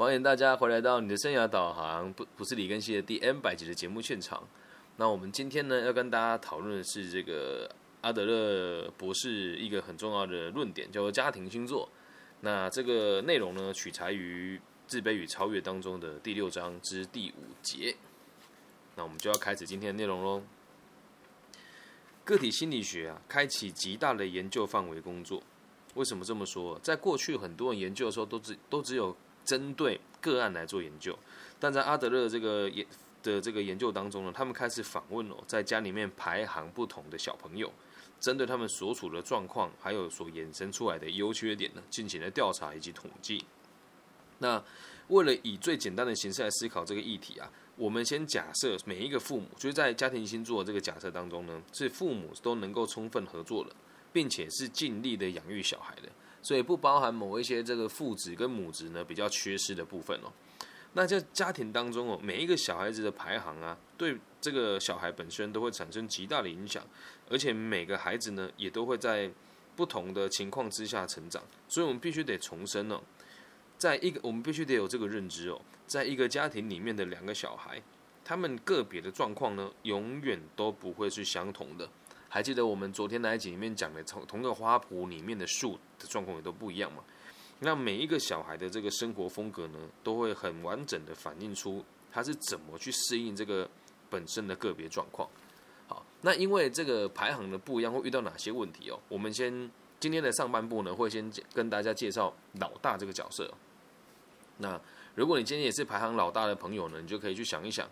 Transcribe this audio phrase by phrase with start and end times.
[0.00, 4.42] 欢迎大家回来到你的生涯导航，不不是李根熙的第 N 百集的节目现场。
[4.96, 7.70] 那我们今天呢，要跟大家讨论的是这个
[8.00, 11.86] 阿德勒博士一个很重要的论点，叫做家庭星座。
[12.40, 17.94] 那这个内容呢，取材于《自卑与超越》当中的第六章之第五节。
[18.96, 20.42] 那我们就要开始今天的内容喽。
[22.24, 25.42] 个体心理学啊，开启极大的研究范围工作。
[25.92, 26.78] 为什么这么说？
[26.78, 29.14] 在过去很多人研究的时候，都只都只有
[29.50, 31.18] 针对个案来做研究，
[31.58, 32.86] 但在阿德勒这个研
[33.20, 37.72] 的这个研究当中呢，他们开始访问哦，在家里面排行不同的小朋友，
[38.20, 43.44] 针对他们所处的状况，还有所衍生出来的优缺点呢，进行了调查以及统计。
[44.38, 44.62] 那
[45.08, 53.74] 为了以最简单的形式来思考这个议题啊，我们先假设每一个父母，就是在家庭星座这个假设当中呢，是父母都能够充分合作的。
[54.12, 56.08] 并且是尽力的养育小孩的，
[56.42, 60.32] 所以不包含某一些这个父职跟母职呢比较缺失的部分哦。
[60.94, 66.82] 那在家庭当中哦，每一个小孩子的排行啊，对这个小孩本身都会产生极大的影响，
[67.28, 69.30] 而且每个孩子呢也都会在
[69.76, 73.00] 不同的情况之下成长，所以我们必须得重申哦，
[73.78, 77.80] 在一个我们必须得有这个认知哦，在一个家庭里面的两个小孩，
[78.24, 81.88] 他们个别的状况呢，永远都不会是相同的。
[82.32, 87.02] 还记得我们昨天那一集里面讲的，从同个花圃里面的树的状况也都不一样嘛？
[87.58, 93.68] 那每一个小孩的这个生活风格呢，都会很完整的反映出他是怎么去适应这个
[94.08, 95.28] 本身的个别状况。
[95.88, 98.98] 好，那因为这个排行的不一样，会遇到哪些问题哦？
[99.08, 103.52] 我们先今天的上半部呢，会先跟大家介绍老大这个角色。
[104.58, 104.80] 那
[105.16, 107.90] 如果你今天也是排行老大的朋友呢，你就可以去想一想，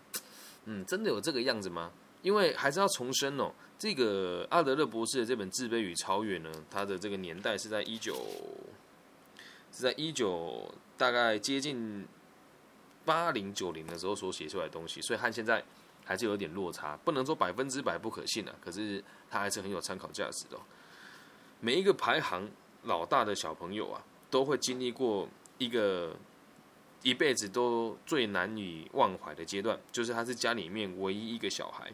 [0.63, 1.91] 嗯，真的有这个样子吗？
[2.21, 8.15] 因为还是要重申哦，这个阿德勒博士的这本《自卑与超越》呢，他的这个年代是在一九，
[9.71, 12.05] 是在一九大概接近
[13.05, 15.63] 八零九零的时候所写出来的东西，所以和现在
[16.03, 18.55] 还是有点落差，不能说百分之百不可信啊。
[18.59, 20.57] 可是他还是很有参考价值的。
[21.59, 22.49] 每一个排行
[22.83, 26.15] 老大的小朋友啊，都会经历过一个。
[27.01, 31.89] 一辈子都最难以忘怀的阶段，就是他是家里面唯一一个小孩。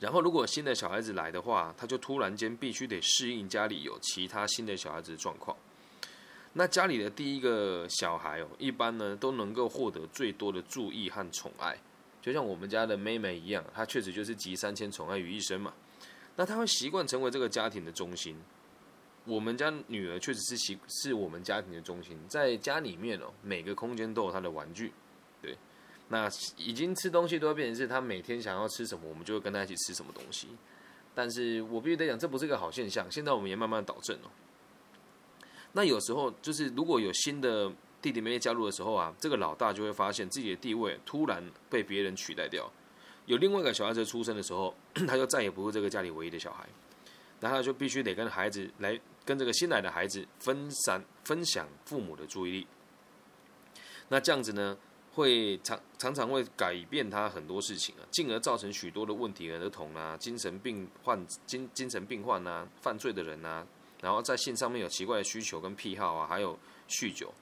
[0.00, 5.56] 然后，如果新的小孩子来的话，他就突然间必须得适应家里有其他新的小孩子的状况。
[6.52, 11.76] 那家里的第一个小孩哦，一般呢都能够获得最多的注意和宠爱，
[12.20, 15.72] 就像我们家的妹妹一样，她确实就是集三千宠爱于一身嘛。
[16.36, 18.36] 那他会习惯成为这个家庭的中心。
[19.24, 24.92] 我们家女儿确实是习是我们家庭的中心，在家里面哦，每个空间都有她的玩具，
[25.40, 25.56] 对，
[26.08, 30.48] 那已经吃东西都会变成是他每天想要吃什么，我们就会跟他一起吃什么东西。
[31.14, 33.10] 但是我必须得讲，这不是一个好现象。
[33.10, 34.30] 现在我们也慢慢导正哦。
[35.72, 37.70] 那有时候就是如果有新的
[38.00, 42.70] 弟弟妹妹加入的时候啊，这个老大就会发现自己的地位突然被别人取代掉。
[43.26, 44.74] 有另外一个小孩子出生的时候，
[45.06, 46.68] 他就再也不是这个家里唯一的小孩，
[47.40, 49.00] 那他就必须得跟孩子来。
[49.26, 52.66] 跟这个新来的孩子分散分享父母的注意力，
[54.10, 54.76] 那这样子呢，
[55.14, 63.66] 会常常常会改变他很多事情啊，进而造成许多的问题儿童啊、精神病患、精精神病患啊、犯罪的人啊，
[64.02, 66.58] 然后在性上面有奇怪的需求跟癖好啊，还有
[66.88, 67.32] 酗酒，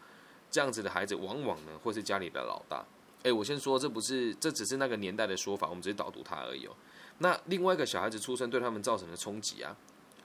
[0.50, 2.84] 这样子的孩子往往呢会是家里的老大。
[3.22, 6.72] 哎，我先说，这不是，这只是那个年代的说法，我们只是导读他而已哦。
[7.19, 9.77] 那另外一个小孩子出生对他们造成的冲击啊。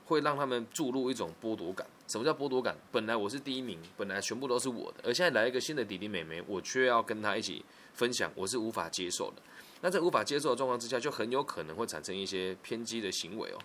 [0.07, 1.85] 会让他们注入一种剥夺感。
[2.07, 2.73] 什么叫剥夺感？
[2.89, 7.63] 本来我是第一名，本来全部都是我的，而现在来一个新的弟弟妹妹，我却要跟他一起
[7.93, 9.41] 分享，我是无法接受的。
[9.81, 13.59] 那在无法接受的状况之下，就很有可能会产生一些偏激的行为哦。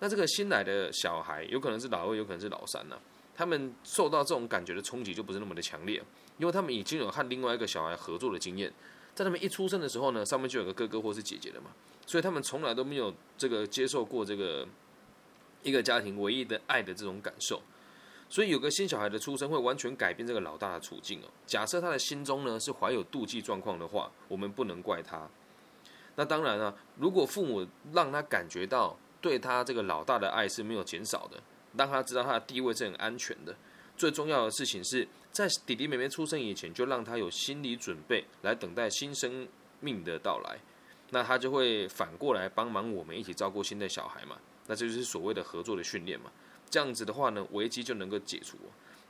[0.00, 2.98] 那这个新来的小孩，有可能是老二，有可能是老三呢。
[3.36, 6.02] 他们受到这种感觉的冲击就不是那么的强烈，
[6.38, 8.72] 因为他们已经有和另外一个小孩合作的经验，
[9.14, 11.70] 在他们一出生的时候呢，上面就有个哥哥或是姐姐了嘛，
[12.04, 14.66] 所以他们从来都没有这个接受过这个。
[15.62, 17.60] 一个家庭唯一的爱的这种感受，
[18.28, 21.28] 所以有个新小孩的出生会完全改变这个老大的处境哦。
[21.46, 25.28] 假设他的心中呢是怀有妒忌状况的话，我们不能怪他。
[26.16, 31.40] 那当然啊，如果父母让他感觉到对他这个老大的爱是没有减少的，
[31.76, 33.54] 让他知道他的地位是很安全的。
[33.96, 39.46] 最重要的事情是在弟弟妹妹出生以前，就让他有心理准备来等待新生
[39.80, 40.58] 命的到来。
[41.10, 44.36] 那他就会反过来帮忙我们一起照顾新的小孩嘛。
[44.66, 46.32] 那这就是所谓的合作的训练嘛，
[46.68, 48.56] 这样子的话呢，危机就能够解除。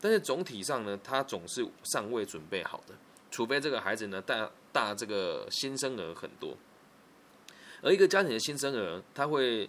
[0.01, 2.95] 但是总体上呢，他总是尚未准备好的，
[3.31, 6.57] 除非这个孩子呢大大这个新生儿很多。
[7.83, 9.69] 而一个家庭的新生儿，他会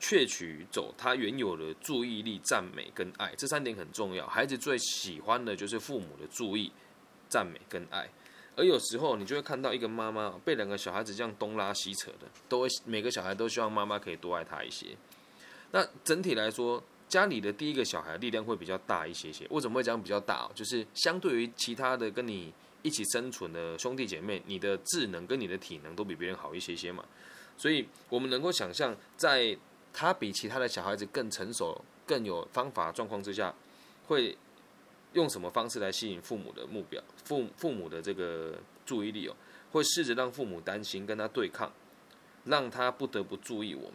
[0.00, 4.26] 窃取走他原有的注意力、赞美跟爱，这三点很重要。
[4.26, 6.72] 孩子最喜欢的就是父母的注意，
[7.28, 8.08] 赞美跟爱。
[8.56, 14.88] 而有时候你就会看到一个妈妈被两个小孩子这样东拉西扯的，都会每个小孩都希望妈妈可以多爱他一些。
[15.70, 19.46] 那整体来说，家里的第一个小孩力量会比较大一些些。
[19.50, 20.48] 为什么会讲比较大？
[20.54, 22.52] 就是相对于其他的跟你
[22.82, 27.04] 一起生存的兄弟姐妹，你的智能跟你的体能都比别人好一些些嘛。
[27.56, 29.56] 所以我们能够想象，在
[29.92, 33.54] 他比其他的小孩子更成熟、更有方法状况之下，
[34.06, 34.36] 会。
[35.14, 37.02] 用什么方式来吸引父母的目标？
[37.24, 39.34] 父父母的这个注意力哦，
[39.72, 41.72] 会试着让父母担心，跟他对抗，
[42.44, 43.94] 让他不得不注意我们。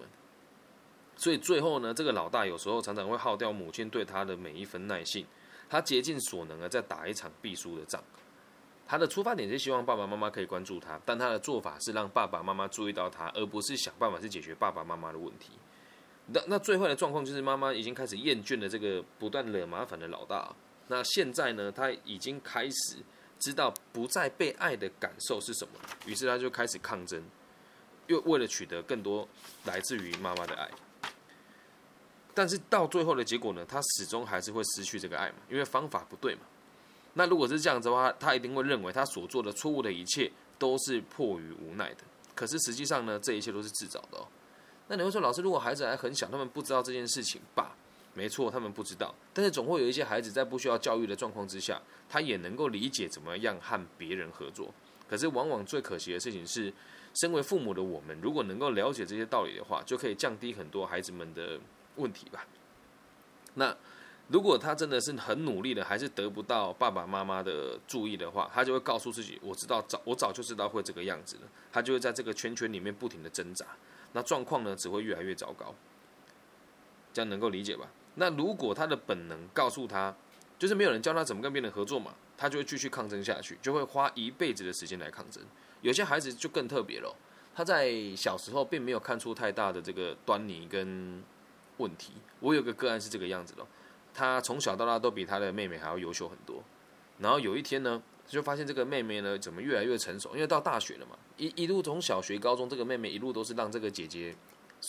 [1.15, 5.25] 所以最后呢，这个老大有时候常常会耗掉母亲对他的每一分耐性，
[5.69, 8.03] 他竭尽所能的在打一场必输的仗。
[8.85, 15.51] 他的出发点是希望爸爸妈妈可以关注他，但他的做法是让爸爸妈妈注意到他，而不是想办法去解决爸爸妈妈的问题。
[16.27, 20.53] 那那最坏的状况就是妈妈已经开始厌倦了这个不断惹麻烦的老大。
[20.87, 21.71] 那现在呢？
[21.71, 22.97] 他已经开始
[23.39, 25.73] 知道不再被爱的感受是什么，
[26.05, 27.23] 于是他就开始抗争，
[28.07, 29.27] 又为了取得更多
[29.63, 30.69] 来自于妈妈的爱。
[32.33, 33.65] 但是到最后的结果呢？
[33.65, 36.41] 他始终还是会失去这个爱嘛，因为方法不对嘛。
[37.13, 41.97] 那如果是这样子的话，他一定会认为他所做的错误的一切都是迫于无奈的。
[42.33, 44.27] 可是实际上呢，这一切都是自找的哦。
[44.87, 47.75] 那你会说，老师，如果孩子还很小，他们不知道这件事情吧？
[48.15, 54.73] 没错，他们不知道，但是总会有一些孩子在不需要教育的状况之下，他也能够理解怎么样和别人合作。
[55.07, 56.73] 可是，往往最可惜的事情是，
[57.13, 61.59] 身为父母的我们，如果能够了解这些道理的话，就可以降低很多孩子们的
[61.95, 62.45] 问题吧。
[63.55, 63.75] 那
[64.29, 71.41] 如果他真的是很努力的，还是得不到爸爸妈妈的注意的话，他就会告诉自己：“我知道早，我早就知道会这个样子了。”
[71.71, 73.65] 他就会在这个圈圈里面不停的挣扎，
[74.13, 75.75] 那状况呢，只会越来越糟糕。
[77.13, 77.87] 这样能够理解吧？
[78.15, 80.15] 那如果他的本能告诉他，
[80.57, 85.43] 就是没有人教他怎么跟别人合作嘛，他就会继续抗争下去，就会花一辈子的时间来抗争。
[85.81, 87.13] 有些孩子就更特别了，
[87.53, 91.21] 他在小时候并没有看出太大的这个端倪跟
[91.77, 92.13] 问题。
[92.39, 93.65] 我有个个案是这个样子的，
[94.13, 96.63] 他从小到大都比他的妹妹还要优秀很多。
[97.19, 104.35] 然后有一天呢，就发现这个妹妹呢怎么越来越成熟，因为到大学了嘛，一一路从小学、高中，这个妹妹一路都是让这个姐姐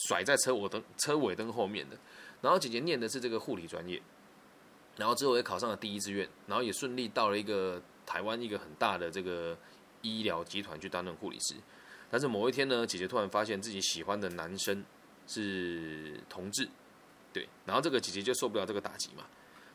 [0.09, 1.97] 甩在车尾灯车尾灯后面的。
[2.41, 4.01] 然后姐姐念的是这个护理专业，
[4.97, 9.57] 然后之后也考上了第一志愿，然后也顺利到了一个台湾一个很大的这个
[10.03, 11.55] 医疗集团去担任护理师。
[12.11, 14.85] 但是某一天呢，姐姐突然发现自己喜欢的男生
[15.27, 16.69] 是同志，
[17.33, 19.25] 对，然后这个姐姐就受不了这个打击嘛。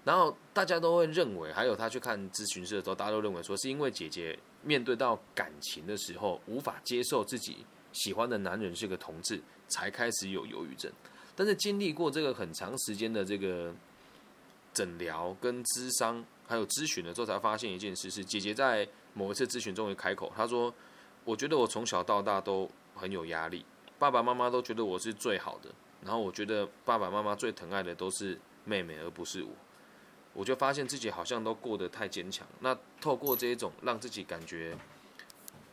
[0.06, 7.58] 然后大家都会认为，还有她去看咨询师的时候，大家都认为说是因为姐姐面对到感情的时候无法接受自己
[7.92, 10.92] 喜欢的男人是个同志，才开始有忧郁症。
[11.36, 13.74] 但是经历过这个很长时间的这个
[14.74, 20.74] 诊疗跟咨商，还有咨询了之后，才发现一件事：是姐姐在某一次咨询终于开口，她说
[21.26, 23.66] ：“我觉得我从小到大都很有压力，
[24.00, 25.70] 爸爸妈妈都觉得我是最好的，
[26.02, 29.52] 然后我觉得爸爸妈妈最疼爱的都是妹妹，而不是我。
[30.34, 32.48] 我就发现自己好像都过得太坚强。
[32.62, 34.78] 那透过这一种让自己感觉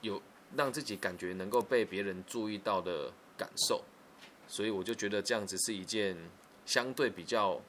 [0.01, 0.21] 有
[0.57, 3.85] 让自己感觉能够被别人注意到的感受。”
[4.49, 6.17] 所以我就觉得这样子是一件
[6.65, 7.61] 相对比较、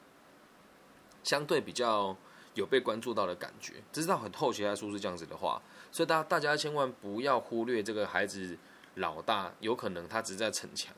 [1.23, 2.15] 相对比较
[2.55, 3.73] 有被关注到的感觉。
[3.91, 5.61] 这是到很后期才说出这样子的话，
[5.91, 8.57] 所以大大家千万不要忽略这个孩子
[8.97, 10.93] 老大，有可能他只是在逞强。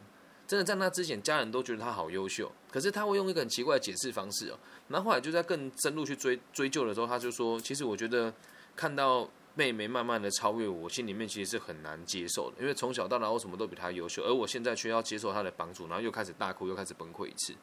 [0.45, 4.59] 真的在那之前，家人都觉得他好优秀，可是他会用一个很奇怪的解释方式哦。
[4.87, 8.33] 那后来就在更深入去追追究的时候，他就说：“其实我觉得
[8.75, 17.53] 看到。”妹妹慢慢的超越我，心里面其实是很难接受的，因为从小到大我什么都比她优秀，而我现在却要接受她的帮助，然后又开始大哭，又开始崩溃一次。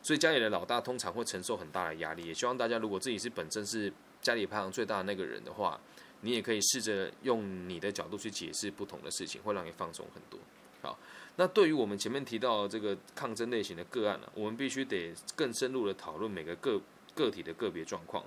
[0.00, 2.24] 所以家里的老大通常会承受很大的压力。
[2.24, 5.80] 也希望大家如果自己是本身是家里排行最大的那个人的话，
[6.24, 10.40] 你也可以试着用你的角度去解释不同的事情，会让你放松很多。
[10.80, 10.98] 好，
[11.36, 16.80] 那对于我们前面提到这个抗争类型的个案呢，我们必须得更深入的讨论每个个
[17.14, 18.24] 个体的个别状况。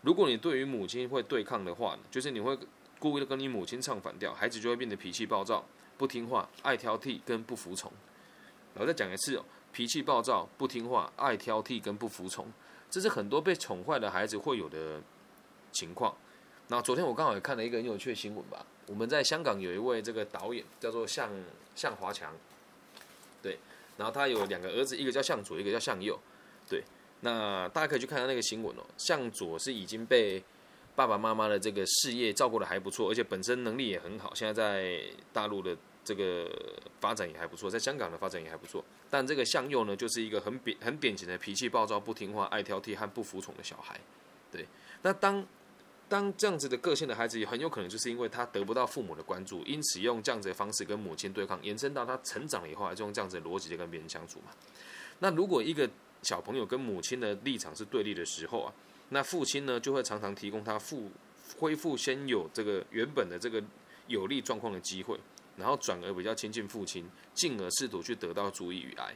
[0.00, 2.58] 如果你对于母亲会对抗的话呢，就是你会
[2.98, 5.66] 故意的跟你母亲唱反调，孩子就会变得脾气暴躁、
[5.98, 7.92] 不听话、爱挑剔跟不服从。
[8.74, 12.46] 我再讲一次哦，脾气暴躁、不听话、爱挑剔跟不服从，
[12.90, 15.02] 这是很多被宠坏的孩子会有的
[15.72, 16.14] 情况。
[16.68, 21.30] 那昨天我刚好也看了一个很有趣的新闻吧，我们在香港有一位这个导演叫做向
[21.74, 22.34] 向华强，
[23.42, 23.58] 对，
[23.98, 26.18] 然后他有两个儿子，一个叫向左，一个叫向右，
[26.68, 26.82] 对。
[27.20, 28.84] 那大家可以去看下那个新闻哦。
[28.98, 30.42] 向左是已经被
[30.94, 34.34] 爸爸妈妈的这个事业照顾的还不错，而且本身能力也很好。
[34.34, 35.02] 现在在
[35.32, 36.46] 大陆的这个
[37.00, 38.84] 发展也还不错，在香港的发展也还不错。
[39.08, 43.98] 但这个向右呢，就是一个很典很典型的脾气暴躁、不听话、爱挑剔和不服从的小孩。
[44.52, 44.66] 对，
[45.00, 45.42] 那当
[46.08, 54.52] 当这样子的个性的孩子，也很有可能就是因为他得不到父母的关注，因此用这样子的方式跟母亲对抗，延伸到他成长了以后，就用这样子的逻辑在跟别人相处嘛。
[55.20, 55.88] 那如果一个
[56.22, 58.72] 小朋友跟母亲的立场是对立的时候啊，
[59.10, 61.10] 那父亲呢就会常常提供他复
[61.58, 63.62] 恢复先有这个原本的这个
[64.06, 65.18] 有利状况的机会，
[65.56, 69.14] 然后转而比较亲近父亲，进而试图去得到注意与爱。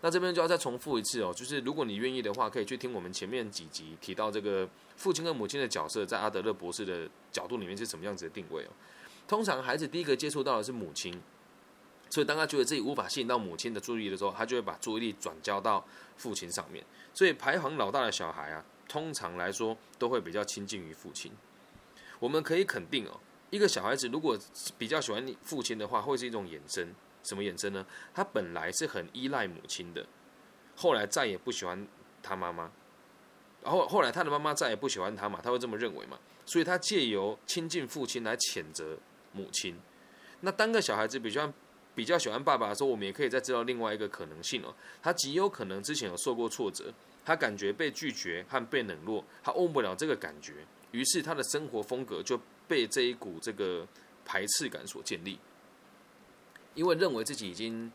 [0.00, 4.68] 那这边就要再重复一次哦，就是如果你愿意的话，可以去听我们前面几集提到这个
[5.02, 8.68] 父亲和母亲的角色，在阿德勒博士的角度里面是什么样子的定位哦。
[9.26, 11.20] 通常孩子第一个接触到的是母亲，
[12.08, 15.84] 所以当他觉得自己无法吸引到母亲的注意的时候，他就会把注意力转交到
[16.16, 16.84] 父亲上面。
[17.12, 21.32] 所以排行老大的小孩啊，通常来说都会比较亲近于父亲。
[22.20, 23.18] 我们可以肯定哦，
[23.50, 24.38] 一个小孩子如果
[24.78, 26.94] 比较喜欢父亲的话，会是一种衍生。
[27.24, 27.84] 什么衍生呢？
[28.14, 30.06] 他本来是很依赖母亲的，
[30.76, 31.88] 后来再也不喜欢
[32.22, 32.70] 他妈妈，
[33.62, 36.18] 然后后来他的妈妈再也不喜欢他嘛，他会这么认为嘛？
[36.44, 38.98] 所以他借由亲近父亲来谴责
[39.32, 39.76] 母亲。
[40.40, 41.52] 那当个小孩子比较
[41.94, 46.92] 比较喜欢爸爸的时候，我们也可以再知道另外一个可能性哦，他极有可能之前有受过挫折，
[47.24, 50.54] 他感觉被拒绝和被冷落，他忘不了这个感觉，
[50.90, 53.86] 于是他的生活风格就被这一股这个
[54.24, 55.38] 排斥感所建立。
[56.74, 57.92] 因为认为自己已经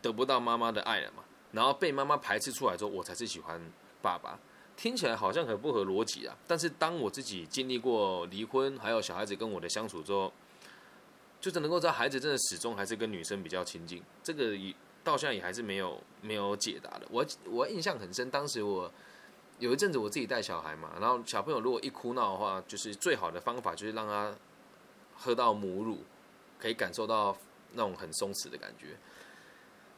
[0.00, 3.60] 得不到妈妈的爱了嘛，然后被妈妈排斥出来之后，我才是喜欢
[4.00, 4.38] 爸爸。
[4.78, 6.36] 听起来好像很不合逻辑啊！
[6.46, 10.32] 但是当我自己经历过离婚，还有小孩子跟我的相处之后，
[11.40, 14.00] 就是能够知道孩子真的始终还是跟女生比较亲近。
[14.22, 17.08] 这个也到现在也还是没有没有解答的。
[17.10, 18.88] 我我印象很深，当时我
[19.58, 24.32] 有一阵子我自己带小孩嘛，然后小朋友如果一哭闹的话，就是最好的方法就是让他
[25.16, 25.98] 喝到母乳，
[26.56, 27.36] 可以感受到。
[27.74, 28.96] 那种很松弛的感觉，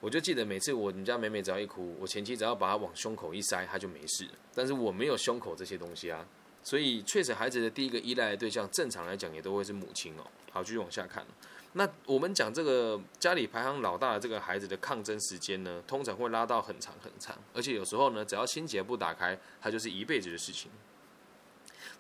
[0.01, 4.27] 我就记得每次我们家美美只要一哭，我前妻只要把她往胸口一塞，她就没事。
[4.55, 6.27] 但是我没有胸口这些东西啊，
[6.63, 10.27] 所以确实孩子的第一个依赖的对象，正常来讲也都会是母亲哦。
[10.51, 11.25] 好，继续往下看。
[11.75, 20.71] 那我们讲这个家里排行老大的这个孩子的抗争时间呢，通常会拉到很长很长，而且有时候呢，只要心结不打开，它就是一辈子的事情。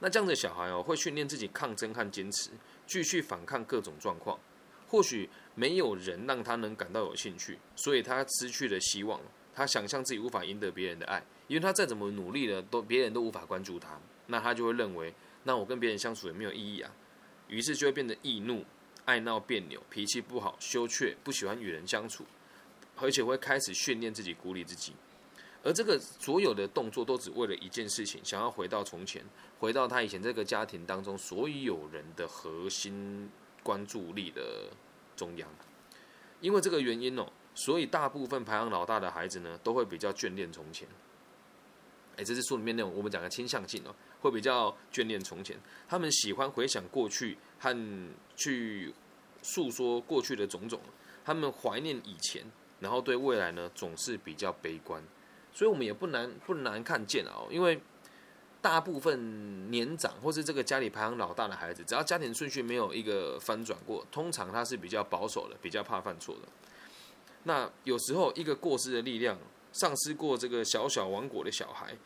[0.00, 2.50] 那这样的小孩哦，会训练自己抗争和坚持，
[2.86, 4.38] 继续反抗各种状况。
[4.90, 9.20] 或许没有人让他能感到有兴趣，所以他失去了希望。
[9.54, 14.00] 他想象自己无法赢得别人的爱，因为他再怎么努力了，都别人都无法关注他。
[14.26, 16.90] 那他就会认为，那我跟别人相处也没有意义啊。
[17.46, 18.64] 于是就会变得易怒、
[19.04, 22.24] 爱闹别扭、脾气不好、羞怯、不喜欢与人相处，
[22.96, 24.92] 而且会开始训练自己孤立自己。
[25.62, 29.22] 而这个所有的动作都只为了一件事情：想要回到从前，
[29.58, 33.28] 回到他以前这个家庭当中所有人的核心。
[33.62, 34.70] 关注力的
[35.16, 35.48] 中央，
[36.40, 40.88] 因为这个原因哦，所以大部分排行老大的孩子呢，都会比较眷恋从前。
[42.16, 45.58] 哎，这是书里面那种我们讲的倾向性哦，会比较眷恋从前。
[45.88, 48.92] 他们喜欢回想过去和去
[49.42, 50.80] 诉说过去的种种，
[51.24, 52.44] 他们怀念以前，
[52.80, 55.02] 然后对未来呢总是比较悲观。
[55.52, 57.80] 所以我们也不难不难看见啊，因为。
[58.62, 66.48] 大部分年长或是这个家里排行老大的孩子，只要家庭顺序没有一个翻转过，通常他是比较保守的，比较怕犯错的。
[67.44, 69.38] 那有时候一个过失的力量，
[69.72, 71.96] 丧失过这个小小王国的小孩，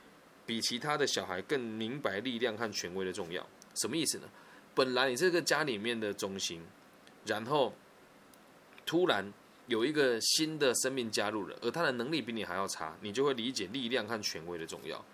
[0.47, 3.45] 比其他的小孩更明白力量和权威的重要。
[3.75, 4.29] 什么意思呢？
[4.77, 6.63] 本来你这个家里面的中心，
[7.27, 7.73] 然后
[8.87, 9.33] 突然
[9.67, 15.05] 有一个新的生命加入了，而他的能力比你还要差，你就会理解力量和权威的重要。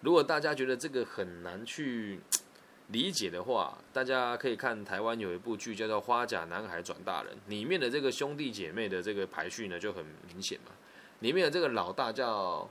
[0.00, 2.18] 如果大家觉得这个很难去
[2.88, 10.72] 理解的话，大家可以看台湾有一部剧叫做《花甲男孩转大人》，里面的这个兄弟姐妹的这个排序呢就很明显嘛。
[11.20, 12.68] 里面的这个老大叫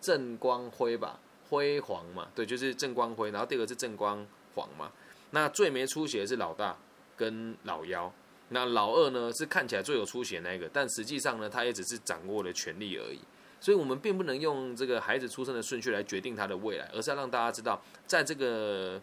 [0.00, 1.18] 郑光辉吧，
[1.48, 3.30] 辉煌嘛，对，就是郑光辉。
[3.30, 4.92] 然后第二个是郑光煌嘛。
[5.30, 6.76] 那最没出息的是老大
[7.16, 8.12] 跟老幺。
[8.50, 13.20] 那老二呢是看起来最有出息的那个，但实际上呢，他也只是掌握了权力而已。
[13.58, 19.00] 所以，我们并不能用这个孩子出生的顺序来决定他的未来，而是要让大家知道，在这个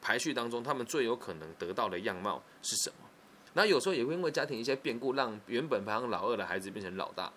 [0.00, 2.96] 排序当中，他们最有可能得到的样貌是什么。
[3.52, 7.30] 那有时候也会因为家庭一些变故，让原本排行老二的孩子变成老大。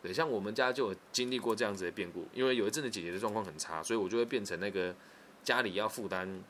[0.00, 4.94] 对，像我们家就有经历过这样子的变故，因为有一阵子姐姐的状况很差，所以我就会变成那个
[5.42, 6.42] 家里要负担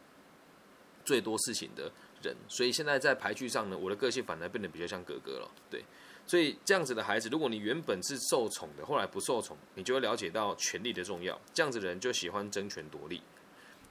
[1.05, 1.91] 最多事情的
[2.23, 2.37] 人。
[2.47, 5.51] 所以现在在排序上呢，我的个性反而变得比较像哥哥了。
[5.71, 5.83] 对。
[6.27, 11.41] 所以这样子的孩子，如果你原本是受宠的，后来不受宠，你就会了解到权力的重要。
[11.55, 13.23] 这样子的人就喜欢争权夺利。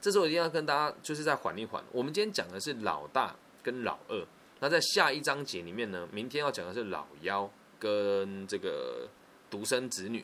[0.02, 1.84] 这时候一定要跟大家就是再缓一缓。
[1.92, 4.24] 我们今天讲的是老大跟老二，
[4.60, 7.50] 那在下一章节里面呢，明天要讲的是老幺
[7.80, 9.08] 跟这个
[9.50, 10.24] 独生子女，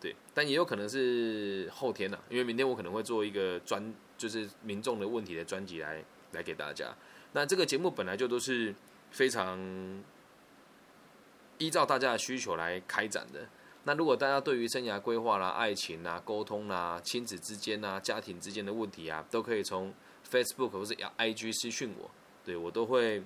[0.00, 6.94] 对，但也有可能是后天呐，因为明天我可能会做一个专，就是民众的问题的专辑来来给大家。
[7.32, 8.74] 那这个节目本来就都是
[9.10, 9.58] 非常
[11.62, 13.46] 依照大家的需求来开展的。
[13.84, 19.94] 那如果大家对于生涯规划啦、爱情啦、沟通啦、亲子之间啊、家庭之间的问题啊，都可以从
[20.28, 22.10] Facebook 或是 IG 私讯我，
[22.44, 23.22] 对我都会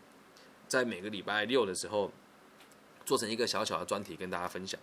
[0.69, 2.11] 在每个礼拜六的时候
[3.07, 4.79] 做成一个小小的专题跟大家分享。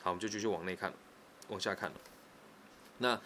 [0.00, 0.92] 好，我们就继续往内看，
[1.48, 1.90] 往下看。
[2.98, 3.20] 那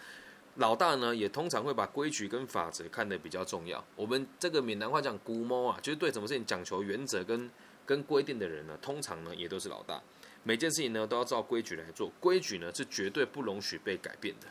[0.55, 3.83] 老大呢，也通常会把规矩跟法则看得比较重要。
[3.95, 7.49] 我们这个闽南话讲“古猫”啊，就是对什么事情讲求原则跟
[7.87, 9.99] 跟规定的人呢，通常呢也都是老大。
[10.43, 14.47] 每件事情呢都要照规矩来做，规矩呢是绝对不容许被改变的，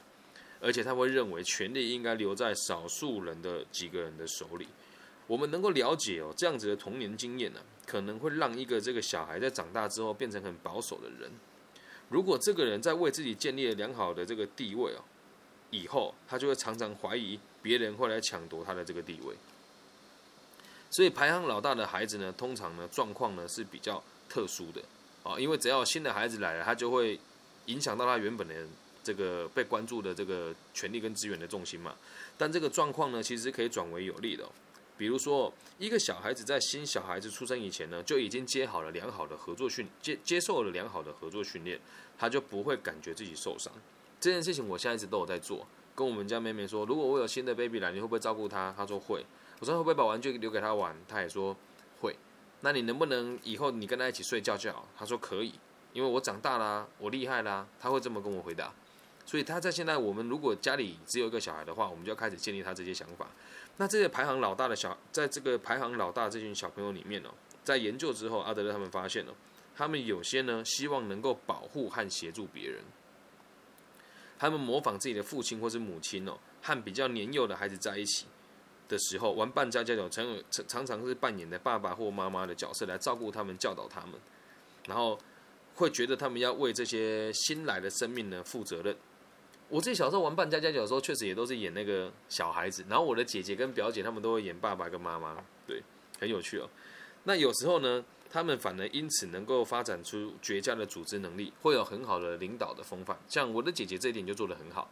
[0.61, 4.67] 而且他会认为权力应该留在少数人的几个人的手里。
[5.27, 11.31] 我们能够了解哦，这样子的童年经验呢，可能会让一个这个小孩在长大之后变成很保守的人。
[12.09, 15.03] 如果这个人在为自己建立了良好的这个地位哦，
[15.71, 19.35] 以后他就会常常怀疑别人会来抢夺他的这个地位。
[20.91, 24.83] 所以排行老大的孩子呢，通常呢状况呢是比较特殊的。
[25.23, 27.19] 啊，因为只要新的孩子来了，他就会
[27.67, 28.55] 影响到他原本的
[29.03, 31.97] 这个被关注的这个权利跟资源的重心嘛。
[32.39, 34.49] 但这个状况呢，其实可以转为有利的。
[34.97, 41.79] 比如说，一个小孩子在新小孩子出生以前呢，就已经接好了良好的合作训，接接受了良好的合作训练，
[42.17, 43.73] 他就不会感觉自己受伤。
[44.21, 48.73] 这件事情我现在一直都有在做，跟我们家妹妹说，如果我有新的 baby 来，你会不会照顾他？
[48.77, 49.27] 她说会。
[49.59, 50.97] 我说会不会把玩具留给他玩？
[51.09, 51.57] 他也说
[52.01, 52.17] 会。
[52.61, 54.89] 那你能不能以后你跟他一起睡觉就好？
[54.97, 55.55] 他说可以，
[55.93, 58.73] 因为我长大啦，我厉害啦，他会这么跟我回答。
[59.25, 63.27] 所以他在现在我们如果家里只有一个小孩的话，我们就要开始建立他这些想法。
[63.77, 67.31] 那这些排行老大的小，在这个排行老大这群小朋友里面哦，
[67.65, 69.35] 在研究之后，阿德勒他们发现了，
[69.75, 72.85] 他们有些呢希望能够保护和协助别人，
[74.39, 78.27] 他们模仿自己的父亲或是母亲哦，和比较年幼的孩子在一起。
[78.89, 84.13] 的时候玩扮家家酒，常有常常常是扮演的爸爸或妈妈的角色来照顾他们、教导他们，
[84.87, 85.19] 然后
[85.75, 88.97] 会觉得他们要为这些新来的生命呢负责任。
[89.69, 95.83] 我自己小时候玩扮家家酒的时候，确实也都是演那个小孩子，然后我的姐姐跟表姐他们都会演爸爸跟妈妈，对，
[96.21, 96.69] 很有趣哦。
[97.25, 103.19] 那有时候呢，他们反而因此能够发展出绝佳的组织能力，会有很好的领导的风范。
[103.29, 104.89] 像我的姐姐这一点就做得很好。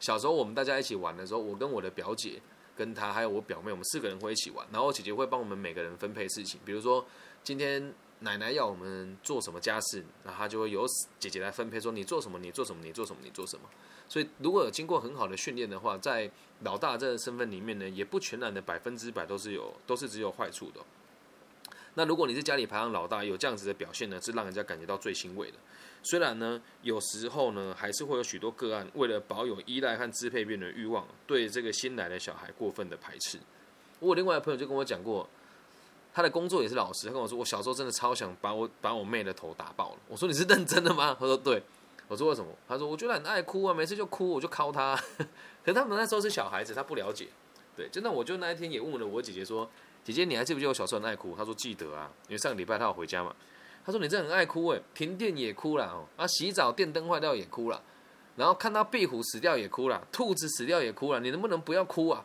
[0.00, 2.42] 小时候我们大家一起玩的时候，我跟我的表姐。
[2.76, 6.60] 跟他还有我表妹，我们四个人会一起玩，然后姐姐会帮我们每个人分配事情。
[6.64, 7.04] 比如说
[7.42, 10.86] 今天奶奶要我们做什么家事，那她就会由
[11.18, 13.68] 姐姐来分配，说你做什么，你做什么，你做什么，你做什么。
[14.08, 20.80] 所以如果有经过很好的训练的话，在老大这个身份里面呢，也不全然的百分之百都是有，都是只有坏处的。
[21.98, 25.56] 那如果你是家里排行老大，有这样子的表现呢，是让人家感觉到最欣慰的。
[26.02, 33.38] 虽然呢，有时候呢，还是会有许多个案，为了保有依赖和支配别人的欲望，对这个新来的小孩过分的排斥。
[33.98, 35.28] 我另外的朋友就跟我讲过，
[36.12, 39.98] 他的工作也是老师，他跟我说，我小时候真的超想把我把我妹的头打爆了。
[40.06, 41.16] 我说你是认真的吗？
[41.18, 41.62] 他说对。
[42.08, 42.52] 我说为什么？
[42.68, 44.94] 他说我觉得很爱哭啊，每次就哭，我就敲他。
[45.64, 47.26] 可是他们那时候是小孩子，他不了解。
[47.76, 49.68] 对，真的，我就那一天也问了我姐姐说，
[50.02, 51.36] 姐姐你还记不记得我小时候很爱哭？
[51.36, 53.34] 她说记得啊，因为上个礼拜她要回家嘛。
[53.84, 57.80] 她说：“你这很爱哭诶，停电也哭了哦，啊，洗澡电灯坏掉也哭了，
[58.34, 62.24] 然后看到壁虎死掉也哭了，兔子死掉也哭了，你能不能不要哭啊？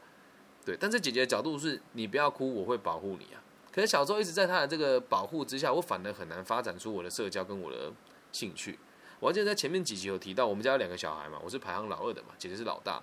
[0.65, 3.37] 对，但是姐姐的角度是你不要哭，我会保护你啊。
[3.71, 7.91] 可是小时候一直在她的这个保护之下，我反而很难发展出我的社交跟我的
[8.31, 8.79] 兴趣。
[9.19, 12.99] 我还记得在前面几集有提到，我们家有两个小孩嘛，我是排行老二的嘛，姐姐是老大，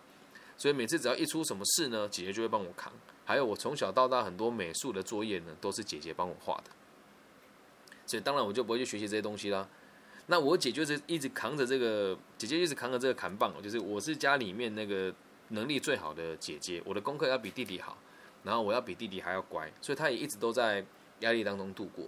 [0.58, 2.92] 所以每次只要一出什么事呢，姐姐就会帮我扛。
[3.24, 6.70] 还有我从小到大很多美术的作业呢，都是姐姐帮我画的。”
[8.04, 9.68] 所以当然我就不会去学习这些东西啦。
[10.26, 15.14] 那我姐就是一直扛着这个，姐姐一直扛着这个扛棒，就是我是家里面那个
[15.48, 17.96] 能力最好的姐姐，我的功课要比弟弟好，
[18.42, 20.84] 然后我要比弟弟还要乖，所以她也一直都在
[21.20, 22.06] 压力当中度过。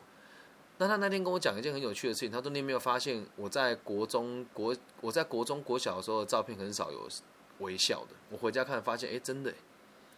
[0.79, 7.07] 那她那天跟我讲一件很有趣的事情，她说你有没有发现我在国中国我在国中国小的时候的照片很少有
[7.61, 9.55] 微笑的，我回家看发现，哎，真的。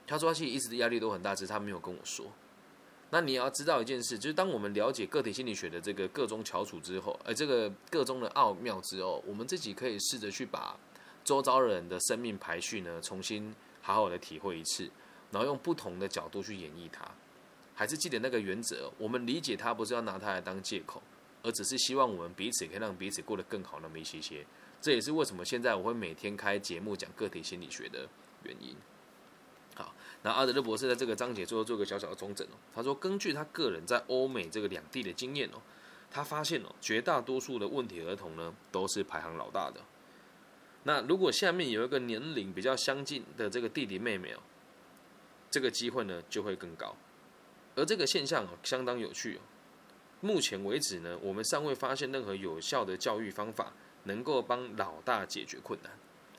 [0.07, 2.27] 他说他其实一直的压力都很大，只是他没有跟我说。
[3.11, 10.77] 那你要知道一件事，就是当我们了解个体心理学的这个各中翘楚之后，而这个各中的奥妙之后，我们自己可以试着去把
[11.23, 14.91] 周遭人的生命排序呢，重新好好的体会一次，
[15.31, 17.07] 然后用不同的角度去演绎它。
[17.75, 21.03] 还是记得那个原则，我们理解它不是要拿它来当借口，
[21.43, 24.45] 而只是希望我们彼此可以让彼此过得更好那么一些些。
[24.83, 28.07] 这也是为什么现在我会每天开节目讲个体心理学的
[28.43, 28.77] 原因。
[29.75, 29.95] 好。
[30.25, 35.61] 那阿德勒博士在这个章节最后做个小小的中整哦，他说，根据他个人在欧美这个两地的经验哦，
[36.13, 39.81] 他发现哦，绝大多数的问题儿童呢都是排行老大的。
[40.85, 44.39] 那如果下面有一个年龄比较相近的这个弟弟妹妹哦，
[45.51, 46.95] 这个机会呢就会更高。
[47.75, 49.41] 而这个现象相当有趣哦。
[50.21, 53.73] 目前为止呢，我们尚未发现任何有效的教育方法
[54.05, 55.93] 能够帮老大解决困难。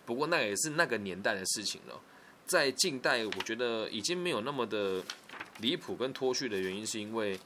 [0.06, 2.02] 不过那也是那个年代的事情了。
[2.45, 5.02] 在近代，我觉得已经没有那么的
[5.60, 7.39] 离谱跟脱序的原因，是因为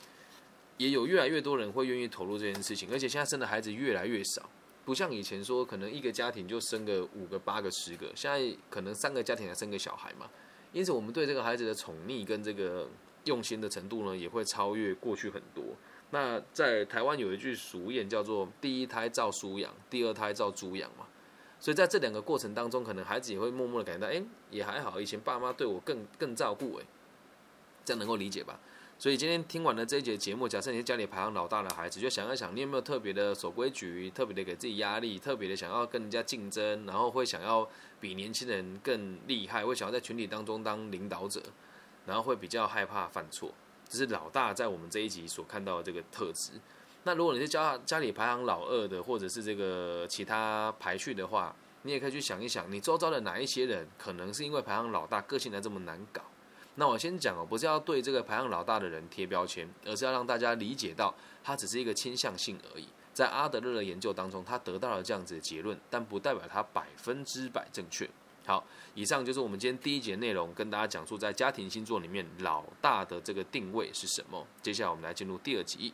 [0.78, 4.50] 也有越来越多人会愿意投入这件事情，而且现在生的孩子越来越少，
[4.84, 10.28] 不像以前说可能一个家庭就生个五个、八个、十个，现在可能三个家庭才生个小孩嘛。
[10.74, 12.90] 因此，我们对这个孩子的宠溺跟这个
[13.26, 15.64] 用心的程度呢，也会超越过去很多。
[16.10, 21.06] 那在台湾有一句俗谚叫做“第一胎照书养，第二胎照猪养”嘛。
[21.60, 26.86] 所以在这两个过程当中，可能孩子也会默默的感觉到，哎，也还好，以前爸妈对我更更照顾，哎，
[27.84, 28.60] 这样能够理解吧？
[29.00, 37.68] 所以今天听完了这一节节目，假设你是家里排行老大的孩子，就想一想，你有没有特别的守规矩，特别的给自己压力，特别的想要跟人家竞争，然后会想要
[38.00, 41.42] 比年轻人更厉害，会想要在群体当中当领导者，
[42.06, 43.54] 然后会比较害怕犯错，
[43.90, 46.52] 这是老大在我们这一集所看到的这个特质。
[47.04, 56.22] 那如果你是家家里排行老二的，或者是这个其他排序的话，你也可以去想一想，你周遭的哪一些人可能是因为排行老大个性才这么难搞。
[56.76, 62.88] 那我先讲哦，不是要对这个排行老大的人贴标签，而是要让大家理解到，他只是一个倾向性而已。
[63.14, 68.08] 在阿德勒的研究当中，他得到了这样子的结论，但不代表他百分之百正确。
[68.48, 68.64] 好，
[68.96, 74.48] 以上就是我们今天第一节内容，跟大家讲述在家庭星座里面老大的这个定位是什么。
[74.62, 75.94] 接下来我们来进入第二集。